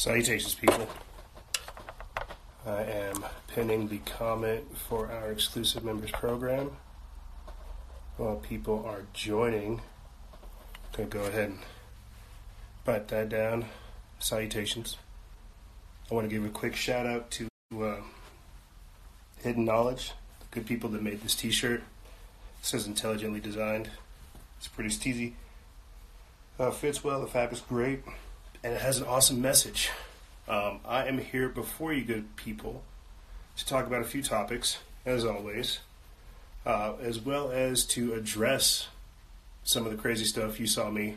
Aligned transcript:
Salutations, 0.00 0.54
people. 0.54 0.88
I 2.66 2.84
am 2.84 3.22
pinning 3.48 3.88
the 3.88 3.98
comment 3.98 4.64
for 4.88 5.12
our 5.12 5.30
exclusive 5.30 5.84
members 5.84 6.10
program. 6.10 6.70
While 8.16 8.36
people 8.36 8.82
are 8.88 9.02
joining, 9.12 9.82
I'm 10.32 10.96
going 10.96 11.10
to 11.10 11.18
go 11.18 11.24
ahead 11.24 11.50
and 11.50 11.58
write 12.86 13.08
that 13.08 13.28
down. 13.28 13.66
Salutations. 14.20 14.96
I 16.10 16.14
want 16.14 16.26
to 16.26 16.34
give 16.34 16.46
a 16.46 16.48
quick 16.48 16.76
shout 16.76 17.04
out 17.04 17.30
to 17.32 17.48
uh, 17.78 17.96
Hidden 19.42 19.66
Knowledge, 19.66 20.12
the 20.40 20.46
good 20.50 20.66
people 20.66 20.88
that 20.88 21.02
made 21.02 21.20
this 21.20 21.34
t 21.34 21.50
shirt. 21.50 21.82
It 22.60 22.64
says 22.64 22.86
intelligently 22.86 23.40
designed. 23.40 23.90
It's 24.56 24.66
pretty 24.66 24.88
steezy. 24.88 25.34
Uh, 26.58 26.70
fits 26.70 27.04
well, 27.04 27.20
the 27.20 27.26
fabric 27.26 27.52
is 27.52 27.60
great, 27.60 28.00
and 28.62 28.74
it 28.74 28.80
has 28.80 28.98
an 28.98 29.06
awesome 29.06 29.40
message. 29.40 29.90
Um, 30.48 30.80
I 30.84 31.06
am 31.06 31.18
here 31.18 31.48
before 31.48 31.92
you, 31.92 32.04
good 32.04 32.36
people, 32.36 32.82
to 33.56 33.66
talk 33.66 33.86
about 33.86 34.02
a 34.02 34.04
few 34.04 34.22
topics, 34.22 34.78
as 35.06 35.24
always, 35.24 35.80
uh, 36.66 36.94
as 37.00 37.20
well 37.20 37.50
as 37.50 37.84
to 37.86 38.14
address 38.14 38.88
some 39.64 39.86
of 39.86 39.92
the 39.92 39.98
crazy 39.98 40.24
stuff 40.24 40.60
you 40.60 40.66
saw 40.66 40.90
me 40.90 41.16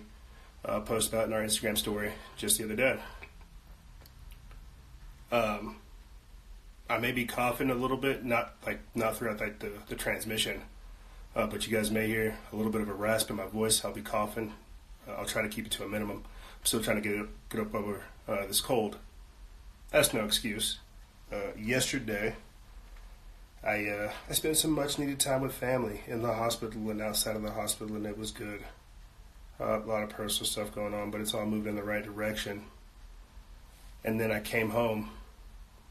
uh, 0.63 0.79
post 0.81 1.09
about 1.09 1.27
in 1.27 1.33
our 1.33 1.41
Instagram 1.41 1.77
story 1.77 2.13
just 2.37 2.57
the 2.57 2.63
other 2.63 2.75
day. 2.75 2.99
Um, 5.31 5.77
I 6.89 6.99
may 6.99 7.11
be 7.11 7.25
coughing 7.25 7.71
a 7.71 7.75
little 7.75 7.97
bit, 7.97 8.23
not 8.23 8.55
like 8.65 8.79
not 8.93 9.17
throughout 9.17 9.39
like 9.39 9.59
the, 9.59 9.71
the 9.87 9.95
transmission, 9.95 10.61
uh, 11.35 11.47
but 11.47 11.65
you 11.65 11.75
guys 11.75 11.89
may 11.89 12.07
hear 12.07 12.37
a 12.51 12.55
little 12.55 12.71
bit 12.71 12.81
of 12.81 12.89
a 12.89 12.93
rasp 12.93 13.29
in 13.31 13.35
my 13.35 13.47
voice. 13.47 13.83
I'll 13.83 13.93
be 13.93 14.01
coughing. 14.01 14.53
I'll 15.07 15.25
try 15.25 15.41
to 15.41 15.49
keep 15.49 15.65
it 15.65 15.71
to 15.73 15.83
a 15.83 15.89
minimum. 15.89 16.23
Still 16.63 16.81
trying 16.81 17.01
to 17.01 17.07
get 17.09 17.19
up, 17.19 17.27
get 17.49 17.61
up 17.61 17.75
over 17.75 18.03
uh, 18.27 18.45
this 18.47 18.61
cold. 18.61 18.97
That's 19.91 20.13
no 20.13 20.25
excuse. 20.25 20.79
Uh, 21.31 21.55
yesterday, 21.57 22.35
I 23.63 23.87
uh, 23.87 24.11
I 24.29 24.33
spent 24.33 24.57
some 24.57 24.71
much 24.71 24.99
needed 24.99 25.19
time 25.19 25.41
with 25.41 25.53
family 25.53 26.01
in 26.07 26.21
the 26.21 26.33
hospital 26.33 26.89
and 26.89 27.01
outside 27.01 27.35
of 27.35 27.41
the 27.41 27.51
hospital, 27.51 27.95
and 27.95 28.05
it 28.05 28.17
was 28.17 28.31
good. 28.31 28.63
Uh, 29.59 29.79
a 29.79 29.85
lot 29.85 30.03
of 30.03 30.09
personal 30.09 30.47
stuff 30.47 30.73
going 30.73 30.93
on, 30.93 31.11
but 31.11 31.21
it's 31.21 31.33
all 31.33 31.45
moving 31.45 31.71
in 31.71 31.75
the 31.75 31.83
right 31.83 32.03
direction. 32.03 32.65
And 34.03 34.19
then 34.19 34.31
I 34.31 34.39
came 34.39 34.69
home, 34.69 35.11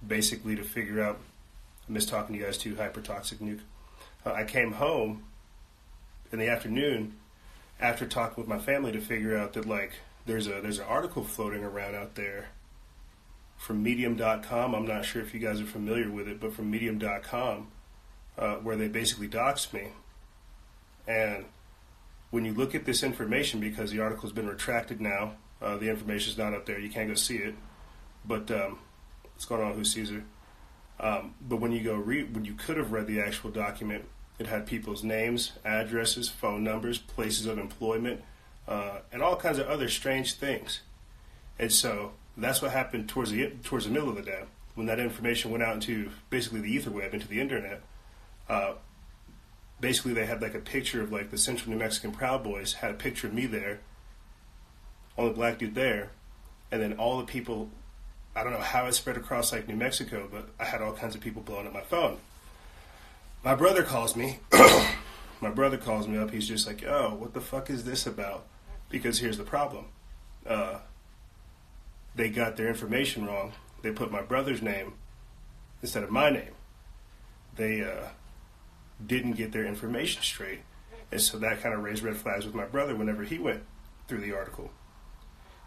basically 0.07 0.57
to 0.57 0.65
figure 0.65 1.03
out. 1.03 1.19
I 1.89 1.93
miss 1.93 2.07
talking 2.07 2.35
to 2.35 2.39
you 2.39 2.45
guys 2.45 2.59
too. 2.59 2.75
Hypertoxic 2.75 3.39
nuke. 3.39 3.61
Uh, 4.25 4.33
I 4.33 4.45
came 4.45 4.73
home 4.73 5.25
in 6.31 6.39
the 6.39 6.49
afternoon 6.49 7.15
after 7.81 8.07
talking 8.07 8.43
with 8.43 8.49
my 8.49 8.59
family 8.59 8.93
to 8.93 9.01
figure 9.01 9.37
out 9.37 9.55
that 9.55 9.67
like 9.67 9.93
there's 10.27 10.47
a 10.47 10.61
there's 10.61 10.79
an 10.79 10.87
article 10.87 11.25
floating 11.25 11.65
around 11.65 11.95
out 11.95 12.15
there 12.15 12.51
from 13.57 13.83
medium.com 13.83 14.75
i'm 14.75 14.87
not 14.87 15.05
sure 15.05 15.23
if 15.23 15.33
you 15.35 15.41
guys 15.41 15.61
are 15.61 15.67
familiar 15.67 16.11
with 16.11 16.29
it 16.29 16.41
but 16.41 16.53
from 16.53 16.71
medium.com 16.71 17.69
uh, 18.39 18.55
where 18.57 18.77
they 18.77 18.89
basically 18.89 19.29
doxed 19.29 19.73
me. 19.73 19.89
And 21.07 21.45
when 22.31 22.45
you 22.45 22.55
look 22.55 22.75
at 22.75 22.85
this 22.85 23.03
information 23.03 23.61
because 23.61 23.91
the 23.91 24.01
article's 24.01 24.33
been 24.33 24.49
retracted 24.49 25.01
now 25.01 25.35
uh, 25.61 25.77
the 25.77 25.89
information's 25.89 26.37
not 26.37 26.55
up 26.55 26.67
there. 26.67 26.79
You 26.79 26.91
can't 26.91 27.09
go 27.09 27.15
see 27.15 27.37
it. 27.37 27.55
But 28.25 28.51
um, 28.51 28.81
what's 29.23 29.45
going 29.45 29.63
on 29.63 29.75
who 29.75 29.85
caesar? 29.85 30.25
Um, 30.99 31.35
but 31.41 31.57
when 31.57 31.71
you 31.73 31.83
go 31.83 31.95
read 31.95 32.35
when 32.35 32.45
you 32.45 32.55
could 32.55 32.77
have 32.77 32.93
read 32.93 33.07
the 33.07 33.21
actual 33.21 33.51
document 33.51 34.05
it 34.39 34.47
had 34.47 34.67
people's 34.67 35.05
names, 35.05 35.53
addresses, 35.65 36.29
phone 36.29 36.65
numbers, 36.65 36.99
places 36.99 37.47
of 37.47 37.59
employment, 37.59 38.23
uh, 38.69 38.99
and 39.13 39.23
all 39.23 39.37
kinds 39.37 39.59
of 39.59 39.67
other 39.67 39.89
strange 39.89 40.35
things. 40.35 40.81
And 41.59 41.73
so 41.73 42.13
that's 42.37 42.63
what 42.63 42.71
happened 42.71 43.09
towards 43.09 43.31
the 43.31 43.51
towards 43.63 43.85
the 43.85 43.91
middle 43.91 44.09
of 44.09 44.17
the 44.17 44.23
day 44.23 44.43
when 44.75 44.87
that 44.87 44.99
information 44.99 45.51
went 45.51 45.63
out 45.63 45.75
into 45.75 46.11
basically 46.31 46.61
the 46.61 46.73
ether 46.73 46.91
web, 46.91 47.13
into 47.13 47.29
the 47.29 47.41
internet. 47.41 47.83
Uh, 48.49 48.73
basically, 49.81 50.15
they 50.15 50.27
had 50.27 50.41
like 50.41 50.55
a 50.55 50.61
picture 50.61 51.03
of 51.03 51.13
like 51.13 51.31
the 51.31 51.39
Central 51.39 51.71
New 51.71 51.79
Mexican 51.79 52.13
Proud 52.13 52.43
Boys 52.43 52.75
had 52.75 52.91
a 52.91 52.95
picture 52.95 53.27
of 53.27 53.35
me 53.35 53.47
there, 53.47 53.81
only 55.19 55.35
black 55.35 55.59
dude 55.59 55.75
there, 55.75 56.11
and 56.71 56.81
then 56.81 56.95
all 56.95 57.19
the 57.19 57.27
people. 57.27 57.69
I 58.35 58.43
don't 58.43 58.55
know 58.55 58.61
how 58.61 58.87
it 58.87 58.95
spread 58.95 59.19
across 59.19 59.53
like 59.53 59.69
New 59.69 59.77
Mexico, 59.77 60.27
but 60.31 60.49
I 60.59 60.65
had 60.65 60.81
all 60.81 60.95
kinds 60.95 61.15
of 61.15 61.21
people 61.21 61.43
blowing 61.43 61.67
up 61.67 61.75
my 61.75 61.83
phone 61.83 62.17
my 63.45 63.55
brother 63.55 63.83
calls 63.83 64.15
me. 64.15 64.39
my 65.43 65.51
brother 65.51 65.77
calls 65.77 66.07
me 66.07 66.17
up. 66.17 66.31
He's 66.31 66.47
just 66.47 66.67
like, 66.67 66.85
"Oh, 66.87 67.15
what 67.15 67.35
the 67.35 67.41
fuck 67.41 67.69
is 67.69 67.85
this 67.85 68.07
about?" 68.07 68.47
Because 68.89 69.19
here's 69.19 69.39
the 69.39 69.45
problem. 69.45 69.87
Uh, 70.47 70.79
they 72.15 72.29
got 72.29 72.57
their 72.57 72.69
information 72.69 73.27
wrong. 73.27 73.53
They 73.83 73.91
put 73.91 74.13
my 74.13 74.23
brother's 74.23 74.63
name 74.63 74.95
instead 75.83 76.05
of 76.05 76.11
my 76.11 76.31
name. 76.31 76.55
They 77.57 77.83
uh, 77.83 78.09
didn't 79.05 79.33
get 79.33 79.53
their 79.53 79.67
information 79.67 80.23
straight, 80.23 80.61
and 81.11 81.21
so 81.21 81.39
that 81.39 81.61
kind 81.61 81.75
of 81.75 81.83
raised 81.83 82.03
red 82.03 82.17
flags 82.17 82.47
with 82.47 82.55
my 82.55 82.67
brother 82.67 82.95
whenever 82.95 83.25
he 83.25 83.39
went 83.39 83.65
through 84.07 84.21
the 84.21 84.35
article. 84.35 84.71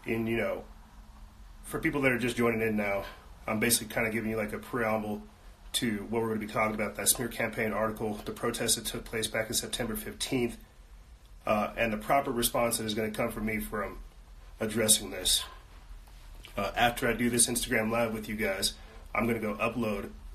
And 0.06 0.28
you 0.28 0.38
know, 0.38 0.64
for 1.64 1.78
people 1.80 2.00
that 2.02 2.12
are 2.12 2.18
just 2.18 2.36
joining 2.36 2.62
in 2.62 2.76
now, 2.76 3.04
I'm 3.46 3.60
basically 3.60 3.92
kind 3.94 4.06
of 4.06 4.12
giving 4.12 4.30
you 4.30 4.36
like 4.36 4.52
a 4.52 4.58
preamble 4.58 5.22
to 5.74 6.06
what 6.08 6.22
we're 6.22 6.28
going 6.28 6.40
to 6.40 6.46
be 6.46 6.52
talking 6.52 6.74
about 6.74 6.96
that 6.96 7.08
smear 7.08 7.28
campaign 7.28 7.72
article, 7.72 8.18
the 8.24 8.32
protest 8.32 8.76
that 8.76 8.86
took 8.86 9.04
place 9.04 9.26
back 9.26 9.48
in 9.48 9.54
September 9.54 9.94
15th, 9.94 10.54
uh, 11.46 11.70
and 11.76 11.92
the 11.92 11.96
proper 11.96 12.30
response 12.30 12.78
that 12.78 12.84
is 12.84 12.94
going 12.94 13.10
to 13.10 13.16
come 13.16 13.30
from 13.30 13.46
me 13.46 13.58
from 13.58 13.98
addressing 14.60 15.10
this. 15.10 15.44
Uh, 16.56 16.70
after 16.74 17.06
I 17.08 17.12
do 17.12 17.28
this 17.28 17.46
Instagram 17.46 17.90
live 17.90 18.14
with 18.14 18.28
you 18.28 18.36
guys, 18.36 18.74
I'm 19.14 19.26
going 19.26 19.40
to 19.40 19.46
go 19.46 19.54
upload. 19.54 20.10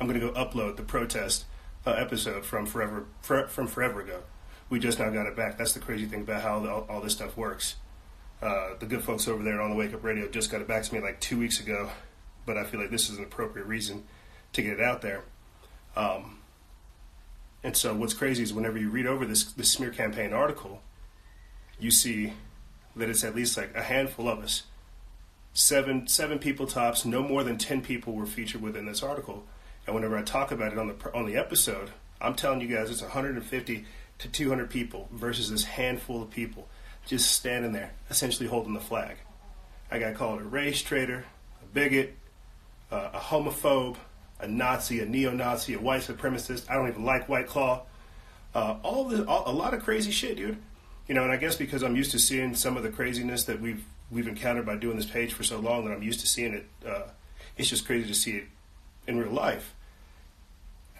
I'm 0.00 0.06
going 0.06 0.20
to 0.20 0.26
go 0.26 0.32
upload 0.32 0.76
the 0.76 0.82
protest 0.82 1.46
uh, 1.86 1.92
episode 1.92 2.44
from 2.44 2.66
forever 2.66 3.06
for, 3.22 3.48
from 3.48 3.66
forever 3.66 4.00
ago. 4.00 4.22
We 4.68 4.78
just 4.78 4.98
now 4.98 5.10
got 5.10 5.26
it 5.26 5.36
back. 5.36 5.58
That's 5.58 5.72
the 5.72 5.80
crazy 5.80 6.06
thing 6.06 6.22
about 6.22 6.42
how 6.42 6.66
all, 6.66 6.86
all 6.88 7.00
this 7.00 7.12
stuff 7.12 7.36
works. 7.36 7.76
Uh, 8.42 8.74
the 8.78 8.86
good 8.86 9.02
folks 9.02 9.28
over 9.28 9.42
there 9.42 9.60
on 9.60 9.70
the 9.70 9.76
Wake 9.76 9.94
Up 9.94 10.02
Radio 10.02 10.28
just 10.28 10.50
got 10.50 10.60
it 10.60 10.68
back 10.68 10.82
to 10.82 10.94
me 10.94 11.00
like 11.00 11.20
two 11.20 11.38
weeks 11.38 11.60
ago, 11.60 11.90
but 12.44 12.56
I 12.56 12.64
feel 12.64 12.80
like 12.80 12.90
this 12.90 13.08
is 13.08 13.18
an 13.18 13.24
appropriate 13.24 13.66
reason 13.66 14.04
to 14.52 14.62
get 14.62 14.74
it 14.74 14.80
out 14.80 15.02
there. 15.02 15.22
Um, 15.96 16.38
and 17.62 17.76
so 17.76 17.94
what's 17.94 18.14
crazy 18.14 18.42
is 18.42 18.52
whenever 18.52 18.78
you 18.78 18.90
read 18.90 19.06
over 19.06 19.24
this, 19.24 19.44
this 19.44 19.70
smear 19.70 19.90
campaign 19.90 20.32
article, 20.32 20.80
you 21.78 21.90
see 21.90 22.32
that 22.96 23.08
it's 23.08 23.24
at 23.24 23.34
least 23.34 23.56
like 23.56 23.74
a 23.74 23.82
handful 23.82 24.28
of 24.28 24.40
us. 24.40 24.64
Seven 25.54 26.06
seven 26.06 26.38
people 26.38 26.66
tops, 26.66 27.04
no 27.04 27.22
more 27.22 27.44
than 27.44 27.58
ten 27.58 27.82
people 27.82 28.14
were 28.14 28.24
featured 28.24 28.62
within 28.62 28.86
this 28.86 29.02
article. 29.02 29.44
And 29.86 29.94
whenever 29.94 30.16
I 30.16 30.22
talk 30.22 30.50
about 30.50 30.72
it 30.72 30.78
on 30.78 30.88
the 30.88 31.14
on 31.14 31.26
the 31.26 31.36
episode, 31.36 31.90
I'm 32.22 32.34
telling 32.34 32.62
you 32.62 32.74
guys 32.74 32.90
it's 32.90 33.02
150 33.02 33.84
to 34.18 34.28
200 34.28 34.70
people 34.70 35.08
versus 35.12 35.50
this 35.50 35.64
handful 35.64 36.22
of 36.22 36.30
people 36.30 36.68
just 37.06 37.32
standing 37.32 37.72
there, 37.72 37.92
essentially 38.08 38.48
holding 38.48 38.74
the 38.74 38.80
flag. 38.80 39.16
I 39.90 39.98
got 39.98 40.14
called 40.14 40.40
a 40.40 40.44
race 40.44 40.80
traitor, 40.80 41.24
a 41.62 41.66
bigot, 41.74 42.16
uh, 42.90 43.10
a 43.12 43.18
homophobe, 43.18 43.96
a 44.42 44.48
Nazi, 44.48 45.00
a 45.00 45.06
neo-Nazi, 45.06 45.74
a 45.74 45.78
white 45.78 46.02
supremacist. 46.02 46.68
I 46.68 46.74
don't 46.74 46.88
even 46.88 47.04
like 47.04 47.28
White 47.28 47.46
Claw. 47.46 47.82
Uh, 48.54 48.76
all 48.82 49.04
the 49.04 49.24
all, 49.24 49.44
a 49.46 49.54
lot 49.54 49.72
of 49.72 49.82
crazy 49.82 50.10
shit, 50.10 50.36
dude. 50.36 50.58
You 51.08 51.14
know, 51.14 51.22
and 51.22 51.32
I 51.32 51.36
guess 51.36 51.56
because 51.56 51.82
I'm 51.82 51.96
used 51.96 52.10
to 52.10 52.18
seeing 52.18 52.54
some 52.54 52.76
of 52.76 52.82
the 52.82 52.90
craziness 52.90 53.44
that 53.44 53.60
we've 53.60 53.84
we've 54.10 54.28
encountered 54.28 54.66
by 54.66 54.76
doing 54.76 54.96
this 54.96 55.06
page 55.06 55.32
for 55.32 55.42
so 55.42 55.58
long 55.58 55.86
that 55.86 55.92
I'm 55.92 56.02
used 56.02 56.20
to 56.20 56.26
seeing 56.26 56.52
it. 56.52 56.66
Uh, 56.86 57.02
it's 57.56 57.68
just 57.68 57.86
crazy 57.86 58.08
to 58.08 58.14
see 58.14 58.32
it 58.32 58.44
in 59.06 59.18
real 59.18 59.32
life. 59.32 59.74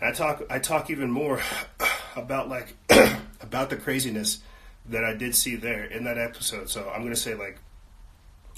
And 0.00 0.08
I 0.08 0.12
talk 0.12 0.42
I 0.48 0.58
talk 0.58 0.90
even 0.90 1.10
more 1.10 1.40
about 2.16 2.48
like 2.48 2.74
about 3.40 3.70
the 3.70 3.76
craziness 3.76 4.40
that 4.88 5.04
I 5.04 5.14
did 5.14 5.34
see 5.34 5.56
there 5.56 5.84
in 5.84 6.04
that 6.04 6.18
episode. 6.18 6.70
So 6.70 6.90
I'm 6.94 7.02
gonna 7.02 7.16
say 7.16 7.34
like 7.34 7.58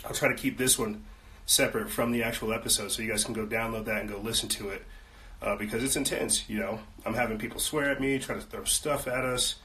I'll 0.05 0.15
try 0.15 0.29
to 0.29 0.35
keep 0.35 0.59
this 0.59 0.79
one 0.79 1.05
separate 1.47 1.91
from 1.91 2.13
the 2.13 2.23
actual 2.23 2.53
episode, 2.53 2.91
so 2.91 3.03
you 3.03 3.11
guys 3.11 3.25
can 3.25 3.35
go 3.35 3.47
download 3.47 3.85
that 3.85 4.01
and 4.01 4.09
go 4.09 4.19
listen 4.19 4.49
to 4.49 4.71
it 4.71 4.83
uh, 5.43 5.57
because 5.57 5.83
it's 5.85 5.97
intense. 5.97 6.49
You 6.49 6.59
know, 6.59 6.81
I'm 7.05 7.15
having 7.15 7.39
people 7.39 7.61
swear 7.61 7.91
at 7.91 8.01
me, 8.01 8.19
try 8.19 8.37
to 8.37 8.41
throw 8.41 8.65
stuff 8.65 9.07
at 9.07 9.25
us, 9.25 9.57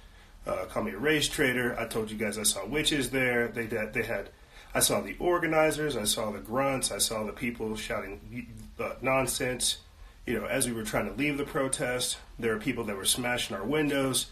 uh, 0.45 0.65
call 0.65 0.83
me 0.83 0.91
a 0.91 0.97
race 0.97 1.27
traitor. 1.27 1.77
I 1.79 1.85
told 1.85 2.11
you 2.11 2.17
guys 2.17 2.37
I 2.37 2.43
saw 2.43 2.65
witches 2.65 3.09
there. 3.11 3.47
They 3.47 3.67
had, 3.67 3.93
they 3.93 4.03
had. 4.03 4.29
I 4.73 4.79
saw 4.81 5.01
the 5.01 5.15
organizers. 5.19 5.95
I 5.97 6.03
saw 6.03 6.31
the 6.31 6.39
grunts. 6.39 6.91
I 6.91 6.99
saw 6.99 7.23
the 7.23 7.31
people 7.31 7.75
shouting 7.75 8.47
uh, 8.79 8.93
nonsense. 9.01 9.77
You 10.25 10.39
know, 10.39 10.45
as 10.45 10.67
we 10.67 10.73
were 10.73 10.83
trying 10.83 11.07
to 11.07 11.13
leave 11.13 11.37
the 11.37 11.43
protest, 11.43 12.17
there 12.37 12.53
were 12.53 12.59
people 12.59 12.83
that 12.85 12.95
were 12.95 13.05
smashing 13.05 13.55
our 13.55 13.63
windows. 13.63 14.27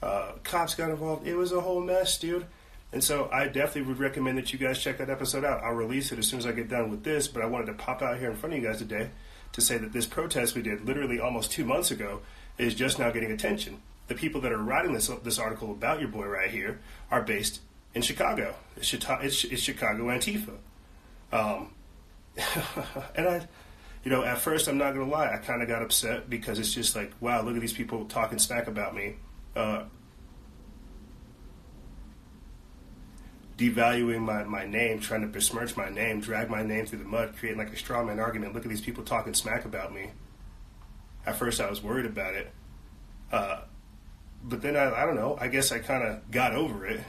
Uh, 0.00 0.32
cops 0.44 0.74
got 0.74 0.90
involved. 0.90 1.26
It 1.26 1.34
was 1.34 1.52
a 1.52 1.60
whole 1.60 1.80
mess, 1.80 2.18
dude. 2.18 2.46
And 2.92 3.02
so 3.02 3.28
I 3.32 3.46
definitely 3.46 3.82
would 3.82 3.98
recommend 3.98 4.36
that 4.38 4.52
you 4.52 4.58
guys 4.58 4.78
check 4.78 4.98
that 4.98 5.08
episode 5.08 5.44
out. 5.44 5.62
I'll 5.62 5.72
release 5.72 6.12
it 6.12 6.18
as 6.18 6.28
soon 6.28 6.38
as 6.38 6.46
I 6.46 6.52
get 6.52 6.68
done 6.68 6.90
with 6.90 7.04
this, 7.04 7.26
but 7.26 7.42
I 7.42 7.46
wanted 7.46 7.66
to 7.66 7.74
pop 7.74 8.02
out 8.02 8.18
here 8.18 8.30
in 8.30 8.36
front 8.36 8.54
of 8.54 8.60
you 8.60 8.68
guys 8.68 8.78
today 8.78 9.10
to 9.52 9.60
say 9.60 9.78
that 9.78 9.92
this 9.92 10.06
protest 10.06 10.54
we 10.54 10.62
did 10.62 10.86
literally 10.86 11.18
almost 11.18 11.52
two 11.52 11.64
months 11.64 11.90
ago 11.90 12.20
is 12.58 12.74
just 12.74 12.98
now 12.98 13.10
getting 13.10 13.32
attention. 13.32 13.80
The 14.08 14.14
people 14.14 14.42
that 14.42 14.52
are 14.52 14.58
writing 14.58 14.92
this 14.92 15.08
this 15.22 15.38
article 15.38 15.70
about 15.70 16.00
your 16.00 16.08
boy 16.08 16.26
right 16.26 16.50
here 16.50 16.80
are 17.10 17.22
based 17.22 17.60
in 17.94 18.02
Chicago. 18.02 18.54
It's, 18.76 18.92
it's, 18.92 19.44
it's 19.44 19.62
Chicago 19.62 20.04
Antifa. 20.04 20.56
Um, 21.32 21.72
and 23.16 23.28
I, 23.28 23.46
you 24.04 24.10
know, 24.10 24.22
at 24.22 24.38
first 24.38 24.68
I'm 24.68 24.78
not 24.78 24.92
gonna 24.94 25.10
lie, 25.10 25.32
I 25.32 25.38
kind 25.38 25.62
of 25.62 25.68
got 25.68 25.82
upset 25.82 26.28
because 26.28 26.58
it's 26.58 26.74
just 26.74 26.96
like, 26.96 27.12
wow, 27.20 27.42
look 27.42 27.54
at 27.54 27.60
these 27.60 27.72
people 27.72 28.04
talking 28.06 28.38
smack 28.38 28.66
about 28.66 28.94
me, 28.94 29.16
uh, 29.56 29.84
devaluing 33.62 34.20
my, 34.20 34.42
my 34.44 34.66
name, 34.66 34.98
trying 34.98 35.20
to 35.20 35.26
besmirch 35.28 35.76
my 35.76 35.88
name, 35.88 36.20
drag 36.20 36.50
my 36.50 36.62
name 36.62 36.86
through 36.86 36.98
the 36.98 37.04
mud, 37.04 37.34
creating 37.38 37.58
like 37.58 37.72
a 37.72 37.76
straw 37.76 38.02
man 38.02 38.18
argument. 38.18 38.54
Look 38.54 38.64
at 38.64 38.68
these 38.68 38.80
people 38.80 39.04
talking 39.04 39.34
smack 39.34 39.64
about 39.64 39.94
me. 39.94 40.10
At 41.24 41.36
first, 41.36 41.60
I 41.60 41.70
was 41.70 41.82
worried 41.82 42.06
about 42.06 42.34
it, 42.34 42.50
uh, 43.30 43.60
but 44.42 44.60
then 44.62 44.76
I, 44.76 45.02
I 45.02 45.06
don't 45.06 45.14
know. 45.14 45.38
I 45.40 45.46
guess 45.46 45.70
I 45.70 45.78
kind 45.78 46.02
of 46.02 46.28
got 46.32 46.52
over 46.54 46.84
it 46.84 47.00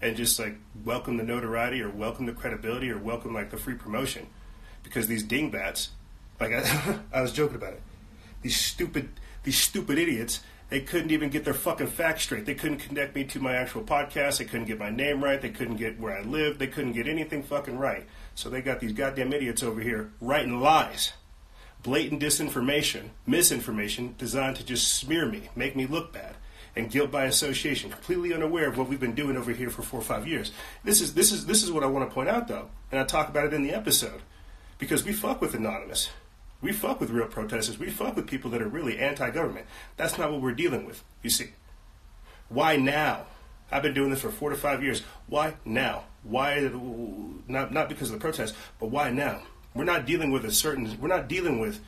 and 0.00 0.16
just 0.16 0.38
like 0.38 0.56
welcome 0.84 1.16
the 1.16 1.24
notoriety 1.24 1.80
or 1.82 1.90
welcome 1.90 2.26
the 2.26 2.32
credibility 2.32 2.90
or 2.90 2.98
welcome 2.98 3.34
like 3.34 3.50
the 3.50 3.56
free 3.56 3.74
promotion 3.74 4.28
because 4.84 5.08
these 5.08 5.24
dingbats, 5.24 5.90
like 6.38 6.52
I, 6.52 6.98
I 7.12 7.22
was 7.22 7.32
joking 7.32 7.56
about 7.56 7.72
it, 7.72 7.82
these 8.42 8.56
stupid 8.56 9.08
these 9.42 9.58
stupid 9.58 9.98
idiots, 9.98 10.40
they 10.72 10.80
couldn't 10.80 11.10
even 11.10 11.28
get 11.28 11.44
their 11.44 11.52
fucking 11.52 11.88
facts 11.88 12.22
straight. 12.22 12.46
They 12.46 12.54
couldn't 12.54 12.78
connect 12.78 13.14
me 13.14 13.24
to 13.24 13.40
my 13.40 13.56
actual 13.56 13.82
podcast. 13.82 14.38
They 14.38 14.46
couldn't 14.46 14.64
get 14.64 14.78
my 14.78 14.88
name 14.88 15.22
right. 15.22 15.38
They 15.38 15.50
couldn't 15.50 15.76
get 15.76 16.00
where 16.00 16.16
I 16.16 16.22
live. 16.22 16.58
They 16.58 16.66
couldn't 16.66 16.94
get 16.94 17.06
anything 17.06 17.42
fucking 17.42 17.78
right. 17.78 18.06
So 18.34 18.48
they 18.48 18.62
got 18.62 18.80
these 18.80 18.94
goddamn 18.94 19.34
idiots 19.34 19.62
over 19.62 19.82
here 19.82 20.12
writing 20.18 20.60
lies, 20.62 21.12
blatant 21.82 22.22
disinformation, 22.22 23.10
misinformation 23.26 24.14
designed 24.16 24.56
to 24.56 24.64
just 24.64 24.94
smear 24.94 25.26
me, 25.26 25.50
make 25.54 25.76
me 25.76 25.84
look 25.84 26.10
bad 26.10 26.36
and 26.74 26.90
guilt 26.90 27.10
by 27.10 27.26
association, 27.26 27.90
completely 27.90 28.32
unaware 28.32 28.68
of 28.70 28.78
what 28.78 28.88
we've 28.88 28.98
been 28.98 29.14
doing 29.14 29.36
over 29.36 29.52
here 29.52 29.68
for 29.68 29.82
four 29.82 30.00
or 30.00 30.02
five 30.02 30.26
years. 30.26 30.52
This 30.84 31.02
is 31.02 31.12
this 31.12 31.32
is 31.32 31.44
this 31.44 31.62
is 31.62 31.70
what 31.70 31.84
I 31.84 31.86
want 31.86 32.08
to 32.08 32.14
point 32.14 32.30
out 32.30 32.48
though, 32.48 32.70
and 32.90 32.98
I 32.98 33.04
talk 33.04 33.28
about 33.28 33.44
it 33.44 33.52
in 33.52 33.62
the 33.62 33.74
episode 33.74 34.22
because 34.78 35.04
we 35.04 35.12
fuck 35.12 35.42
with 35.42 35.52
anonymous. 35.52 36.08
We 36.62 36.72
fuck 36.72 37.00
with 37.00 37.10
real 37.10 37.26
protesters. 37.26 37.78
We 37.78 37.90
fuck 37.90 38.16
with 38.16 38.28
people 38.28 38.50
that 38.52 38.62
are 38.62 38.68
really 38.68 38.98
anti-government. 38.98 39.66
That's 39.96 40.16
not 40.16 40.30
what 40.30 40.40
we're 40.40 40.52
dealing 40.52 40.86
with. 40.86 41.02
You 41.22 41.28
see, 41.28 41.50
why 42.48 42.76
now? 42.76 43.26
I've 43.70 43.82
been 43.82 43.94
doing 43.94 44.10
this 44.10 44.20
for 44.20 44.30
four 44.30 44.50
to 44.50 44.56
five 44.56 44.82
years. 44.82 45.02
Why 45.26 45.54
now? 45.64 46.04
Why 46.22 46.70
not 47.48 47.72
not 47.72 47.88
because 47.88 48.10
of 48.10 48.14
the 48.14 48.20
protest, 48.20 48.54
but 48.78 48.90
why 48.90 49.10
now? 49.10 49.42
We're 49.74 49.84
not 49.84 50.06
dealing 50.06 50.30
with 50.30 50.44
a 50.44 50.52
certain. 50.52 50.96
We're 51.00 51.08
not 51.08 51.28
dealing 51.28 51.58
with. 51.58 51.80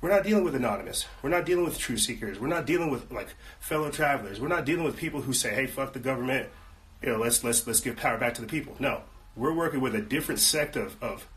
We're 0.00 0.10
not 0.10 0.24
dealing 0.24 0.44
with 0.44 0.54
anonymous. 0.54 1.06
We're 1.22 1.30
not 1.30 1.46
dealing 1.46 1.64
with 1.64 1.78
true 1.78 1.96
seekers. 1.96 2.38
We're 2.38 2.48
not 2.48 2.66
dealing 2.66 2.90
with 2.90 3.10
like 3.10 3.34
fellow 3.60 3.90
travelers. 3.90 4.40
We're 4.40 4.48
not 4.48 4.64
dealing 4.64 4.84
with 4.84 4.96
people 4.96 5.22
who 5.22 5.32
say, 5.32 5.54
"Hey, 5.54 5.66
fuck 5.66 5.92
the 5.92 6.00
government." 6.00 6.48
You 7.02 7.12
know, 7.12 7.18
let's 7.18 7.42
let's 7.44 7.66
let's 7.66 7.80
give 7.80 7.96
power 7.96 8.18
back 8.18 8.34
to 8.34 8.40
the 8.40 8.48
people. 8.48 8.76
No, 8.78 9.02
we're 9.36 9.54
working 9.54 9.80
with 9.80 9.94
a 9.94 10.02
different 10.02 10.40
sect 10.40 10.76
of 10.76 10.96
of 11.00 11.28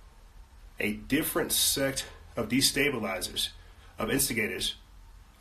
a 0.79 0.93
different 0.93 1.51
sect 1.51 2.05
of 2.35 2.49
destabilizers, 2.49 3.49
of 3.99 4.09
instigators, 4.09 4.75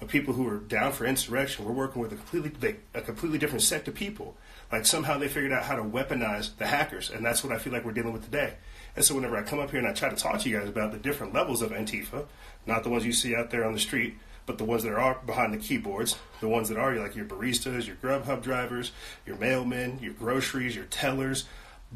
of 0.00 0.08
people 0.08 0.34
who 0.34 0.48
are 0.48 0.58
down 0.58 0.92
for 0.92 1.04
insurrection. 1.04 1.64
We're 1.64 1.72
working 1.72 2.00
with 2.00 2.12
a 2.12 2.16
completely 2.16 2.76
a 2.94 3.00
completely 3.02 3.38
different 3.38 3.62
sect 3.62 3.88
of 3.88 3.94
people. 3.94 4.36
Like 4.72 4.86
somehow 4.86 5.18
they 5.18 5.28
figured 5.28 5.52
out 5.52 5.64
how 5.64 5.76
to 5.76 5.82
weaponize 5.82 6.56
the 6.56 6.66
hackers, 6.66 7.10
and 7.10 7.24
that's 7.24 7.44
what 7.44 7.52
I 7.52 7.58
feel 7.58 7.72
like 7.72 7.84
we're 7.84 7.92
dealing 7.92 8.12
with 8.12 8.24
today. 8.24 8.54
And 8.96 9.04
so 9.04 9.14
whenever 9.14 9.36
I 9.36 9.42
come 9.42 9.60
up 9.60 9.70
here 9.70 9.78
and 9.78 9.88
I 9.88 9.92
try 9.92 10.08
to 10.08 10.16
talk 10.16 10.40
to 10.40 10.48
you 10.48 10.58
guys 10.58 10.68
about 10.68 10.92
the 10.92 10.98
different 10.98 11.32
levels 11.32 11.62
of 11.62 11.70
Antifa, 11.70 12.26
not 12.66 12.82
the 12.82 12.90
ones 12.90 13.04
you 13.04 13.12
see 13.12 13.34
out 13.34 13.50
there 13.50 13.64
on 13.64 13.72
the 13.72 13.78
street, 13.78 14.16
but 14.46 14.58
the 14.58 14.64
ones 14.64 14.82
that 14.82 14.92
are 14.92 15.18
behind 15.26 15.52
the 15.52 15.58
keyboards, 15.58 16.16
the 16.40 16.48
ones 16.48 16.68
that 16.68 16.78
are 16.78 16.94
like 16.96 17.14
your 17.14 17.24
baristas, 17.24 17.86
your 17.86 17.96
Grubhub 17.96 18.42
drivers, 18.42 18.92
your 19.26 19.36
mailmen, 19.36 20.00
your 20.02 20.12
groceries, 20.14 20.74
your 20.74 20.86
tellers. 20.86 21.44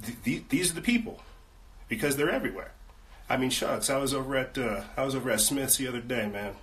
Th- 0.00 0.23
th- 0.23 0.44
these 0.49 0.70
are 0.70 0.75
the 0.75 0.81
people 0.81 1.20
because 1.88 2.17
they're 2.17 2.31
everywhere. 2.31 2.73
I 3.29 3.37
mean, 3.37 3.50
shucks. 3.50 3.88
I 3.88 3.97
was 3.97 4.12
over 4.12 4.37
at 4.37 4.56
uh, 4.59 4.82
I 4.97 5.05
was 5.05 5.15
over 5.15 5.31
at 5.31 5.41
Smith's 5.41 5.76
the 5.76 5.88
other 5.88 6.00
day, 6.00 6.29
man. 6.29 6.56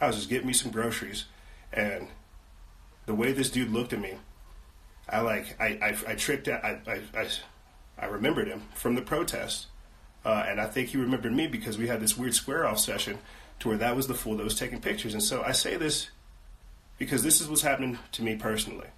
I 0.00 0.08
was 0.08 0.16
just 0.16 0.28
getting 0.28 0.46
me 0.46 0.52
some 0.52 0.70
groceries, 0.70 1.24
and 1.72 2.08
the 3.06 3.14
way 3.14 3.32
this 3.32 3.50
dude 3.50 3.70
looked 3.70 3.92
at 3.92 4.00
me, 4.00 4.14
I 5.08 5.20
like 5.20 5.58
I 5.60 5.66
I, 5.82 5.96
I 6.12 6.14
tricked 6.14 6.48
out. 6.48 6.64
I, 6.64 6.78
I 6.86 7.00
I 7.18 7.28
I 7.98 8.06
remembered 8.06 8.48
him 8.48 8.62
from 8.74 8.94
the 8.94 9.02
protest, 9.02 9.66
uh, 10.24 10.44
and 10.46 10.60
I 10.60 10.66
think 10.66 10.90
he 10.90 10.98
remembered 10.98 11.32
me 11.32 11.46
because 11.46 11.78
we 11.78 11.86
had 11.86 12.00
this 12.00 12.16
weird 12.16 12.34
square 12.34 12.66
off 12.66 12.78
session 12.78 13.18
to 13.60 13.68
where 13.68 13.78
that 13.78 13.96
was 13.96 14.06
the 14.06 14.14
fool 14.14 14.36
that 14.36 14.44
was 14.44 14.58
taking 14.58 14.80
pictures. 14.80 15.14
And 15.14 15.22
so 15.22 15.42
I 15.42 15.52
say 15.52 15.76
this 15.76 16.10
because 16.98 17.22
this 17.22 17.40
is 17.40 17.48
what's 17.48 17.62
happening 17.62 17.98
to 18.12 18.22
me 18.22 18.36
personally. 18.36 18.88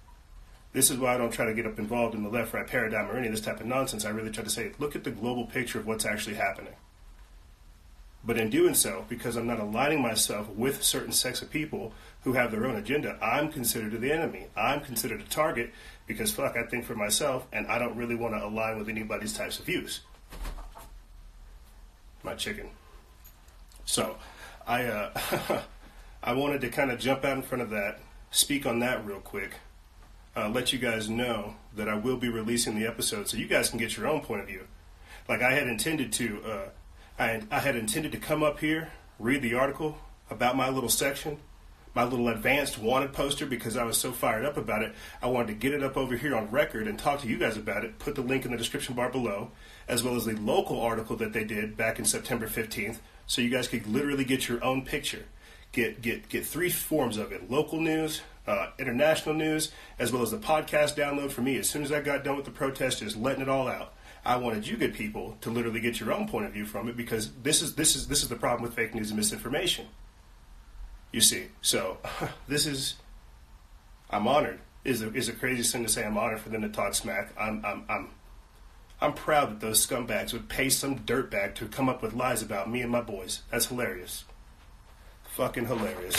This 0.73 0.91
is 0.91 0.97
why 0.97 1.15
I 1.15 1.17
don't 1.17 1.31
try 1.31 1.45
to 1.45 1.53
get 1.53 1.65
up 1.65 1.79
involved 1.79 2.13
in 2.13 2.23
the 2.23 2.29
left 2.29 2.53
right 2.53 2.67
paradigm 2.67 3.09
or 3.09 3.17
any 3.17 3.27
of 3.27 3.33
this 3.33 3.41
type 3.41 3.59
of 3.59 3.65
nonsense. 3.65 4.05
I 4.05 4.09
really 4.09 4.31
try 4.31 4.43
to 4.43 4.49
say, 4.49 4.73
look 4.77 4.95
at 4.95 5.03
the 5.03 5.11
global 5.11 5.45
picture 5.45 5.79
of 5.79 5.87
what's 5.87 6.05
actually 6.05 6.35
happening. 6.35 6.73
But 8.29 8.37
in 8.37 8.51
doing 8.51 8.75
so, 8.75 9.05
because 9.09 9.37
I'm 9.37 9.47
not 9.47 9.59
aligning 9.59 10.03
myself 10.03 10.47
with 10.49 10.83
certain 10.83 11.11
sects 11.11 11.41
of 11.41 11.49
people 11.49 11.93
who 12.21 12.33
have 12.33 12.51
their 12.51 12.67
own 12.67 12.75
agenda, 12.75 13.17
I'm 13.23 13.51
considered 13.51 13.99
the 13.99 14.11
enemy. 14.11 14.45
I'm 14.55 14.81
considered 14.81 15.21
a 15.21 15.23
target 15.23 15.73
because, 16.05 16.29
fuck, 16.31 16.55
I 16.55 16.61
think 16.61 16.85
for 16.85 16.93
myself 16.93 17.47
and 17.51 17.65
I 17.65 17.79
don't 17.79 17.95
really 17.95 18.13
want 18.13 18.35
to 18.35 18.45
align 18.45 18.77
with 18.77 18.87
anybody's 18.87 19.33
types 19.33 19.57
of 19.57 19.65
views. 19.65 20.01
My 22.21 22.35
chicken. 22.35 22.69
So, 23.85 24.17
I, 24.67 24.83
uh, 24.83 25.61
I 26.23 26.33
wanted 26.33 26.61
to 26.61 26.69
kind 26.69 26.91
of 26.91 26.99
jump 26.99 27.25
out 27.25 27.35
in 27.35 27.41
front 27.41 27.63
of 27.63 27.71
that, 27.71 27.97
speak 28.29 28.67
on 28.67 28.77
that 28.81 29.03
real 29.07 29.21
quick, 29.21 29.55
uh, 30.35 30.49
let 30.49 30.71
you 30.71 30.77
guys 30.77 31.09
know 31.09 31.55
that 31.75 31.89
I 31.89 31.95
will 31.95 32.17
be 32.17 32.29
releasing 32.29 32.79
the 32.79 32.85
episode 32.85 33.27
so 33.27 33.37
you 33.37 33.47
guys 33.47 33.71
can 33.71 33.79
get 33.79 33.97
your 33.97 34.05
own 34.05 34.21
point 34.21 34.41
of 34.41 34.47
view. 34.47 34.67
Like 35.27 35.41
I 35.41 35.53
had 35.53 35.67
intended 35.67 36.13
to. 36.13 36.43
Uh, 36.43 36.69
I, 37.19 37.41
I 37.51 37.59
had 37.59 37.75
intended 37.75 38.13
to 38.13 38.17
come 38.17 38.41
up 38.43 38.59
here, 38.59 38.93
read 39.19 39.41
the 39.41 39.53
article 39.55 39.97
about 40.29 40.55
my 40.55 40.69
little 40.69 40.89
section, 40.89 41.37
my 41.93 42.05
little 42.05 42.29
advanced 42.29 42.77
wanted 42.77 43.11
poster 43.11 43.45
because 43.45 43.75
I 43.75 43.83
was 43.83 43.97
so 43.97 44.13
fired 44.13 44.45
up 44.45 44.55
about 44.55 44.83
it. 44.83 44.93
I 45.21 45.27
wanted 45.27 45.47
to 45.47 45.53
get 45.55 45.73
it 45.73 45.83
up 45.83 45.97
over 45.97 46.15
here 46.15 46.33
on 46.33 46.49
record 46.49 46.87
and 46.87 46.97
talk 46.97 47.19
to 47.21 47.27
you 47.27 47.37
guys 47.37 47.57
about 47.57 47.83
it. 47.83 47.99
Put 47.99 48.15
the 48.15 48.21
link 48.21 48.45
in 48.45 48.51
the 48.51 48.57
description 48.57 48.95
bar 48.95 49.09
below, 49.09 49.51
as 49.87 50.01
well 50.01 50.15
as 50.15 50.23
the 50.23 50.35
local 50.35 50.79
article 50.79 51.17
that 51.17 51.33
they 51.33 51.43
did 51.43 51.75
back 51.75 51.99
in 51.99 52.05
September 52.05 52.47
15th, 52.47 52.99
so 53.27 53.41
you 53.41 53.49
guys 53.49 53.67
could 53.67 53.85
literally 53.85 54.23
get 54.23 54.47
your 54.47 54.63
own 54.63 54.85
picture. 54.85 55.25
Get 55.73 56.01
get 56.01 56.29
get 56.29 56.45
three 56.45 56.69
forms 56.69 57.17
of 57.17 57.31
it: 57.31 57.51
local 57.51 57.79
news, 57.81 58.21
uh, 58.47 58.69
international 58.79 59.35
news, 59.35 59.71
as 59.99 60.11
well 60.11 60.23
as 60.23 60.31
the 60.31 60.37
podcast 60.37 60.95
download 60.95 61.31
for 61.31 61.41
me. 61.41 61.57
As 61.57 61.69
soon 61.69 61.83
as 61.83 61.91
I 61.91 62.01
got 62.01 62.23
done 62.23 62.37
with 62.37 62.45
the 62.45 62.51
protest, 62.51 62.99
just 62.99 63.17
letting 63.17 63.41
it 63.41 63.49
all 63.49 63.67
out. 63.67 63.93
I 64.25 64.35
wanted 64.37 64.67
you 64.67 64.77
good 64.77 64.93
people 64.93 65.37
to 65.41 65.49
literally 65.49 65.79
get 65.79 65.99
your 65.99 66.11
own 66.11 66.27
point 66.27 66.45
of 66.45 66.53
view 66.53 66.65
from 66.65 66.89
it 66.89 66.97
because 66.97 67.31
this 67.41 67.61
is 67.61 67.75
this 67.75 67.95
is 67.95 68.07
this 68.07 68.23
is 68.23 68.29
the 68.29 68.35
problem 68.35 68.63
with 68.63 68.73
fake 68.73 68.93
news 68.93 69.09
and 69.09 69.17
misinformation. 69.17 69.87
You 71.11 71.21
see, 71.21 71.47
so 71.61 71.97
this 72.47 72.65
is 72.65 72.95
I'm 74.09 74.27
honored. 74.27 74.59
Is 74.85 75.01
a, 75.01 75.13
is 75.13 75.27
a 75.27 75.33
crazy 75.33 75.63
thing 75.63 75.83
to 75.83 75.89
say. 75.89 76.05
I'm 76.05 76.17
honored 76.17 76.39
for 76.39 76.49
them 76.49 76.61
to 76.61 76.69
talk 76.69 76.93
smack. 76.93 77.33
I'm 77.39 77.63
I'm 77.65 77.83
I'm 77.89 78.09
I'm 79.01 79.13
proud 79.13 79.49
that 79.49 79.59
those 79.59 79.85
scumbags 79.85 80.33
would 80.33 80.49
pay 80.49 80.69
some 80.69 80.99
dirtbag 80.99 81.55
to 81.55 81.67
come 81.67 81.87
up 81.87 82.01
with 82.01 82.13
lies 82.13 82.41
about 82.41 82.69
me 82.69 82.81
and 82.81 82.91
my 82.91 83.01
boys. 83.01 83.41
That's 83.51 83.67
hilarious. 83.67 84.25
Fucking 85.35 85.67
hilarious. 85.67 86.15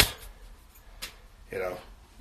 You 1.53 1.59
know, 1.59 1.77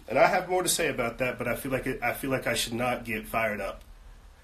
and 0.08 0.18
I 0.18 0.28
have 0.28 0.50
more 0.50 0.64
to 0.64 0.70
say 0.70 0.88
about 0.88 1.20
that, 1.20 1.38
but 1.38 1.48
I 1.48 1.56
feel 1.56 1.72
like 1.72 1.88
it, 1.88 2.02
I 2.02 2.14
feel 2.14 2.30
like 2.30 2.48
I 2.48 2.56
should 2.56 2.74
not 2.74 3.06
get 3.06 3.28
fired 3.28 3.62
up. 3.62 3.84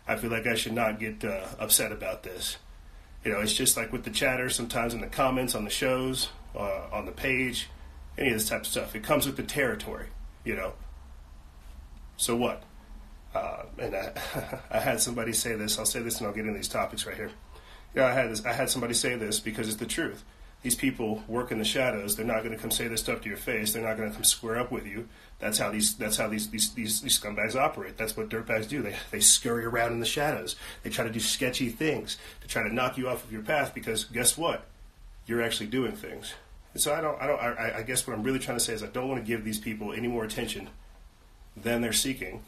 I 0.07 0.15
feel 0.15 0.29
like 0.29 0.47
I 0.47 0.55
should 0.55 0.73
not 0.73 0.99
get 0.99 1.23
uh, 1.23 1.47
upset 1.59 1.91
about 1.91 2.23
this. 2.23 2.57
You 3.23 3.31
know, 3.31 3.39
it's 3.39 3.53
just 3.53 3.75
like 3.75 3.91
with 3.91 4.03
the 4.03 4.11
chatter 4.11 4.49
sometimes 4.49 4.93
in 4.93 5.01
the 5.01 5.07
comments 5.07 5.55
on 5.55 5.63
the 5.63 5.69
shows, 5.69 6.29
uh, 6.55 6.81
on 6.91 7.05
the 7.05 7.11
page, 7.11 7.69
any 8.17 8.29
of 8.29 8.35
this 8.35 8.47
type 8.47 8.61
of 8.61 8.67
stuff. 8.67 8.95
It 8.95 9.03
comes 9.03 9.25
with 9.25 9.35
the 9.35 9.43
territory, 9.43 10.07
you 10.43 10.55
know. 10.55 10.73
So 12.17 12.35
what? 12.35 12.63
Uh, 13.33 13.63
and 13.79 13.95
I, 13.95 14.11
I 14.71 14.79
had 14.79 15.01
somebody 15.01 15.33
say 15.33 15.55
this. 15.55 15.79
I'll 15.79 15.85
say 15.85 16.01
this, 16.01 16.19
and 16.19 16.27
I'll 16.27 16.33
get 16.33 16.45
into 16.45 16.57
these 16.57 16.69
topics 16.69 17.05
right 17.05 17.15
here. 17.15 17.31
Yeah, 17.95 18.05
I 18.05 18.11
had 18.11 18.29
this. 18.29 18.45
I 18.45 18.53
had 18.53 18.69
somebody 18.69 18.93
say 18.93 19.15
this 19.15 19.39
because 19.39 19.67
it's 19.67 19.77
the 19.77 19.85
truth 19.85 20.23
these 20.65 20.73
people 20.73 21.23
work 21.27 21.51
in 21.51 21.59
the 21.59 21.63
shadows. 21.63 22.15
They're 22.15 22.25
not 22.25 22.39
going 22.43 22.55
to 22.55 22.57
come 22.57 22.71
say 22.71 22.87
this 22.87 23.01
stuff 23.01 23.21
to 23.21 23.29
your 23.29 23.37
face. 23.37 23.71
They're 23.71 23.83
not 23.83 23.97
going 23.97 24.09
to 24.09 24.15
come 24.15 24.23
square 24.23 24.57
up 24.57 24.71
with 24.71 24.87
you. 24.87 25.07
That's 25.37 25.59
how 25.59 25.69
these 25.69 25.93
that's 25.93 26.17
how 26.17 26.27
these 26.27 26.49
these, 26.49 26.73
these, 26.73 27.01
these 27.01 27.19
scumbags 27.19 27.55
operate. 27.55 27.97
That's 27.97 28.17
what 28.17 28.29
dirtbags 28.29 28.67
do. 28.67 28.81
They 28.81 28.95
they 29.11 29.19
scurry 29.19 29.63
around 29.63 29.91
in 29.91 29.99
the 29.99 30.07
shadows. 30.07 30.55
They 30.81 30.89
try 30.89 31.05
to 31.05 31.11
do 31.11 31.19
sketchy 31.19 31.69
things 31.69 32.17
to 32.41 32.47
try 32.47 32.63
to 32.63 32.73
knock 32.73 32.97
you 32.97 33.07
off 33.07 33.23
of 33.23 33.31
your 33.31 33.43
path 33.43 33.75
because 33.75 34.05
guess 34.05 34.35
what? 34.35 34.65
You're 35.27 35.43
actually 35.43 35.67
doing 35.67 35.91
things. 35.91 36.33
And 36.73 36.81
so 36.81 36.95
I 36.95 36.99
don't 36.99 37.21
I 37.21 37.27
don't 37.27 37.39
I, 37.39 37.73
I 37.77 37.81
guess 37.83 38.07
what 38.07 38.17
I'm 38.17 38.23
really 38.23 38.39
trying 38.39 38.57
to 38.57 38.63
say 38.63 38.73
is 38.73 38.81
I 38.81 38.87
don't 38.87 39.07
want 39.07 39.23
to 39.23 39.27
give 39.27 39.45
these 39.45 39.59
people 39.59 39.93
any 39.93 40.07
more 40.07 40.23
attention 40.23 40.69
than 41.55 41.81
they're 41.81 41.93
seeking. 41.93 42.41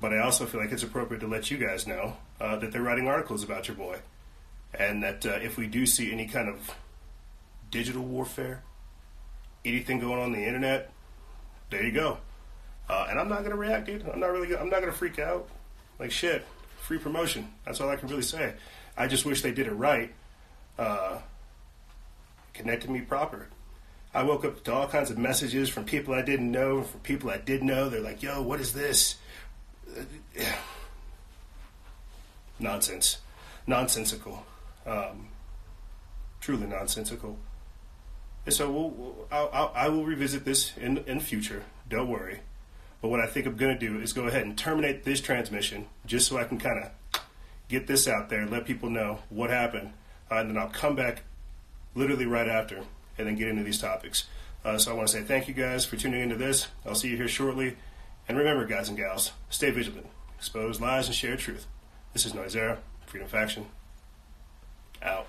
But 0.00 0.12
I 0.12 0.18
also 0.18 0.44
feel 0.44 0.60
like 0.60 0.72
it's 0.72 0.82
appropriate 0.82 1.20
to 1.20 1.28
let 1.28 1.52
you 1.52 1.56
guys 1.56 1.86
know 1.86 2.16
uh, 2.40 2.56
that 2.56 2.72
they're 2.72 2.82
writing 2.82 3.06
articles 3.06 3.44
about 3.44 3.68
your 3.68 3.76
boy, 3.76 4.00
and 4.76 5.04
that 5.04 5.24
uh, 5.24 5.38
if 5.40 5.56
we 5.56 5.68
do 5.68 5.86
see 5.86 6.10
any 6.10 6.26
kind 6.26 6.48
of 6.48 6.74
digital 7.74 8.02
warfare, 8.02 8.62
anything 9.64 9.98
going 9.98 10.20
on, 10.20 10.30
the 10.30 10.38
internet, 10.38 10.92
there 11.70 11.82
you 11.82 11.90
go. 11.90 12.18
Uh, 12.88 13.08
and 13.10 13.18
I'm 13.18 13.28
not 13.28 13.42
gonna 13.42 13.56
react, 13.56 13.86
dude. 13.86 14.08
I'm 14.08 14.20
not 14.20 14.30
really. 14.30 14.46
Gonna, 14.46 14.60
I'm 14.60 14.70
not 14.70 14.78
gonna 14.80 14.92
freak 14.92 15.18
out. 15.18 15.48
Like 15.98 16.12
shit, 16.12 16.46
free 16.78 16.98
promotion. 16.98 17.52
That's 17.66 17.80
all 17.80 17.88
I 17.90 17.96
can 17.96 18.08
really 18.08 18.22
say. 18.22 18.54
I 18.96 19.08
just 19.08 19.26
wish 19.26 19.42
they 19.42 19.50
did 19.50 19.66
it 19.66 19.72
right. 19.72 20.14
uh, 20.78 21.18
connected 22.52 22.90
me 22.90 23.00
proper. 23.00 23.48
I 24.14 24.22
woke 24.22 24.44
up 24.44 24.62
to 24.64 24.72
all 24.72 24.86
kinds 24.86 25.10
of 25.10 25.18
messages 25.18 25.68
from 25.68 25.84
people 25.84 26.14
I 26.14 26.22
didn't 26.22 26.52
know, 26.52 26.82
from 26.84 27.00
people 27.00 27.28
I 27.28 27.38
did 27.38 27.64
know. 27.64 27.88
They're 27.88 28.00
like, 28.00 28.22
"Yo, 28.22 28.40
what 28.40 28.60
is 28.60 28.72
this?" 28.72 29.16
Nonsense, 32.60 33.18
nonsensical, 33.66 34.46
um, 34.86 35.26
truly 36.40 36.68
nonsensical. 36.68 37.36
And 38.46 38.54
so 38.54 38.70
we'll, 38.70 39.26
I'll, 39.32 39.50
I'll, 39.52 39.72
I 39.74 39.88
will 39.88 40.04
revisit 40.04 40.44
this 40.44 40.76
in 40.76 40.98
in 40.98 41.20
future. 41.20 41.64
Don't 41.88 42.08
worry. 42.08 42.40
But 43.00 43.08
what 43.08 43.20
I 43.20 43.26
think 43.26 43.46
I'm 43.46 43.56
going 43.56 43.78
to 43.78 43.88
do 43.88 44.00
is 44.00 44.12
go 44.12 44.26
ahead 44.26 44.42
and 44.42 44.56
terminate 44.56 45.04
this 45.04 45.20
transmission, 45.20 45.86
just 46.06 46.26
so 46.26 46.38
I 46.38 46.44
can 46.44 46.58
kind 46.58 46.84
of 46.84 47.20
get 47.68 47.86
this 47.86 48.08
out 48.08 48.30
there, 48.30 48.46
let 48.46 48.64
people 48.64 48.88
know 48.88 49.18
what 49.28 49.50
happened, 49.50 49.92
uh, 50.30 50.36
and 50.36 50.50
then 50.50 50.56
I'll 50.56 50.70
come 50.70 50.96
back 50.96 51.22
literally 51.94 52.26
right 52.26 52.48
after 52.48 52.82
and 53.18 53.26
then 53.26 53.36
get 53.36 53.48
into 53.48 53.62
these 53.62 53.78
topics. 53.78 54.26
Uh, 54.64 54.78
so 54.78 54.90
I 54.90 54.94
want 54.94 55.08
to 55.08 55.12
say 55.12 55.22
thank 55.22 55.48
you 55.48 55.54
guys 55.54 55.84
for 55.84 55.96
tuning 55.96 56.22
into 56.22 56.36
this. 56.36 56.68
I'll 56.86 56.94
see 56.94 57.08
you 57.08 57.16
here 57.16 57.28
shortly. 57.28 57.76
And 58.26 58.38
remember, 58.38 58.64
guys 58.66 58.88
and 58.88 58.96
gals, 58.96 59.32
stay 59.50 59.70
vigilant, 59.70 60.06
expose 60.38 60.80
lies, 60.80 61.06
and 61.06 61.14
share 61.14 61.36
truth. 61.36 61.66
This 62.14 62.24
is 62.24 62.32
Noisera, 62.32 62.78
Freedom 63.06 63.28
Faction, 63.28 63.66
out. 65.02 65.26